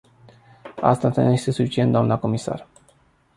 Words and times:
Asta 0.81 1.11
nu 1.15 1.31
este 1.31 1.51
suficient, 1.51 1.91
doamnă 1.91 2.17
comisar. 2.17 2.67